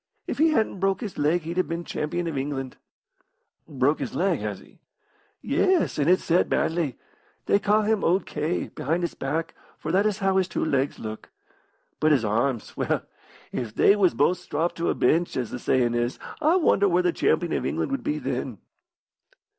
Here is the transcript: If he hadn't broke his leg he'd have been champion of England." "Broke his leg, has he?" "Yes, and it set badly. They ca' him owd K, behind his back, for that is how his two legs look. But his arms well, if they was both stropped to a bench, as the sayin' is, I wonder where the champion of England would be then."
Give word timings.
If 0.25 0.39
he 0.39 0.49
hadn't 0.49 0.79
broke 0.79 1.01
his 1.01 1.19
leg 1.19 1.41
he'd 1.43 1.57
have 1.57 1.67
been 1.67 1.83
champion 1.85 2.25
of 2.25 2.35
England." 2.35 2.75
"Broke 3.67 3.99
his 3.99 4.15
leg, 4.15 4.39
has 4.39 4.57
he?" 4.57 4.79
"Yes, 5.43 5.99
and 5.99 6.09
it 6.09 6.19
set 6.19 6.49
badly. 6.49 6.97
They 7.45 7.59
ca' 7.59 7.83
him 7.83 8.03
owd 8.03 8.25
K, 8.25 8.69
behind 8.69 9.03
his 9.03 9.13
back, 9.13 9.53
for 9.77 9.91
that 9.91 10.07
is 10.07 10.17
how 10.17 10.37
his 10.37 10.47
two 10.47 10.65
legs 10.65 10.97
look. 10.97 11.29
But 11.99 12.13
his 12.13 12.25
arms 12.25 12.75
well, 12.75 13.03
if 13.51 13.75
they 13.75 13.95
was 13.95 14.15
both 14.15 14.39
stropped 14.39 14.75
to 14.77 14.89
a 14.89 14.95
bench, 14.95 15.37
as 15.37 15.51
the 15.51 15.59
sayin' 15.59 15.93
is, 15.93 16.17
I 16.41 16.55
wonder 16.55 16.89
where 16.89 17.03
the 17.03 17.13
champion 17.13 17.53
of 17.53 17.63
England 17.63 17.91
would 17.91 18.03
be 18.03 18.17
then." 18.17 18.57